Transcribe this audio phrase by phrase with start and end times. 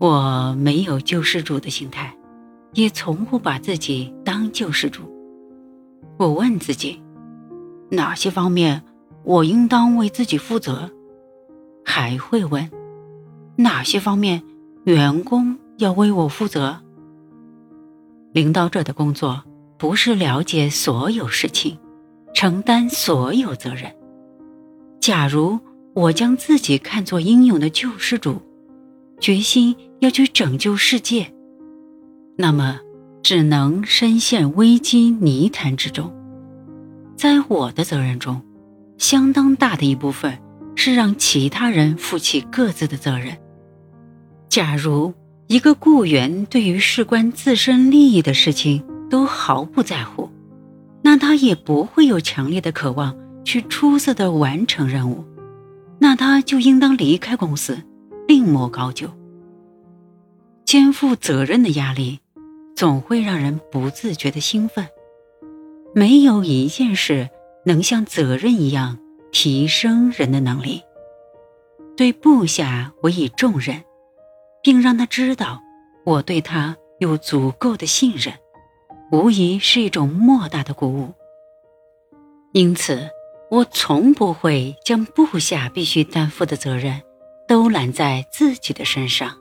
[0.00, 2.16] 我没有救世主的心态，
[2.72, 5.02] 也从不把自己当救世主。
[6.16, 6.98] 我问自己，
[7.90, 8.82] 哪些方面
[9.24, 10.90] 我应当为自己负责？
[11.84, 12.70] 还会问，
[13.56, 14.42] 哪些方面
[14.84, 16.80] 员工要为我负责？
[18.32, 19.44] 领导者的工作
[19.76, 21.76] 不是了解所有事情，
[22.32, 23.94] 承担所有责任。
[24.98, 25.58] 假如
[25.92, 28.40] 我将自己看作英勇的救世主，
[29.20, 31.32] 决心要去拯救世界，
[32.36, 32.80] 那么
[33.22, 36.12] 只能深陷危机泥潭之中。
[37.16, 38.40] 在我的责任中，
[38.96, 40.38] 相当大的一部分
[40.74, 43.36] 是让其他人负起各自的责任。
[44.48, 45.12] 假如
[45.48, 50.30] 一个雇员对于事关自身利益的事情都毫不在乎，
[51.02, 53.14] 那他也不会有强烈的渴望
[53.44, 55.24] 去出色的完成任务。
[55.98, 57.82] 那他就应当离开公司，
[58.26, 59.08] 另谋高就。
[60.64, 62.20] 肩负责任的压力，
[62.76, 64.86] 总会让人不自觉的兴奋。
[65.94, 67.28] 没有一件事
[67.64, 68.98] 能像责任一样
[69.32, 70.82] 提升人的能力。
[71.96, 73.82] 对部下委以重任，
[74.62, 75.60] 并让他知道
[76.04, 78.34] 我对他有足够的信任，
[79.10, 81.12] 无疑是一种莫大的鼓舞。
[82.52, 83.08] 因此。
[83.50, 87.02] 我从不会将部下必须担负的责任
[87.50, 89.36] 都揽在自己的身上。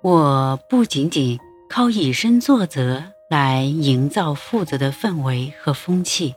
[0.00, 1.36] 我不仅仅
[1.68, 6.36] 靠以身作则来营造负责的氛围和风气，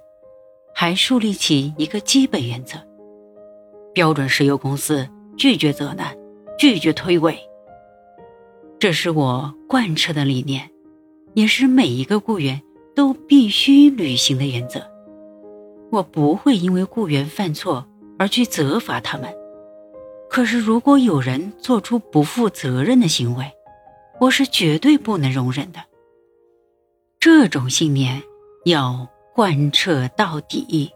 [0.74, 2.80] 还树立起一个基本原则：
[3.94, 6.18] 标准石油公司拒绝责难，
[6.58, 7.36] 拒绝推诿。
[8.80, 10.72] 这是我贯彻的理念，
[11.36, 12.60] 也是每一个雇员
[12.96, 14.82] 都必须履行的原则。
[15.92, 17.86] 我不会因为雇员犯错
[18.18, 19.32] 而去责罚他们，
[20.32, 23.52] 可是如果有人做出不负责任的行为，
[24.18, 25.82] 我是绝对不能容忍的。
[27.20, 28.24] 这种信念
[28.64, 30.90] 要贯彻到底，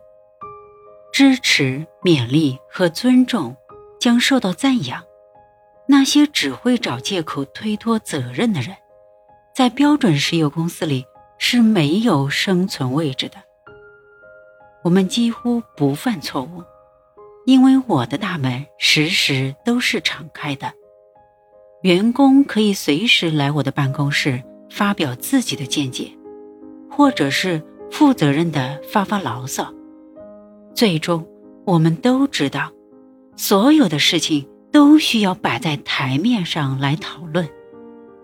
[1.12, 3.54] 支持、勉励和尊重
[4.00, 5.04] 将受到赞扬。
[5.86, 8.74] 那些只会找借口推脱责任的人，
[9.54, 11.06] 在标准石油公司里
[11.38, 13.36] 是没有生存位置的。
[14.86, 16.64] 我们几乎不犯错误，
[17.46, 20.74] 因为我的大门时时都是敞开的。
[21.84, 26.12] 员工可以随时来我的办公室发表自己的见解，
[26.90, 27.62] 或者是
[27.92, 29.72] 负责任的发发牢骚。
[30.74, 31.26] 最终，
[31.64, 32.72] 我们都知道，
[33.38, 37.48] 所有的事情都需要摆在台面上来讨论，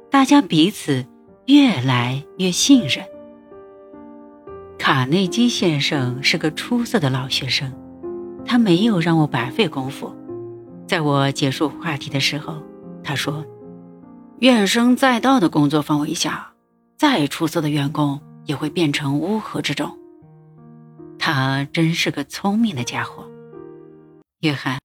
[0.09, 1.05] 大家彼此
[1.45, 3.05] 越来越信任。
[4.79, 7.71] 卡内基先生是个出色的老学生，
[8.51, 10.13] 他没有让我白费功夫。
[10.85, 12.61] 在我结束话题的时候，
[13.01, 13.45] 他说
[14.39, 16.51] ：“怨声载道的工作氛围下，
[16.97, 19.97] 再出色的员工也会变成乌合之众。”
[21.17, 23.25] 他真是个聪明的家伙，
[24.41, 24.79] 约翰。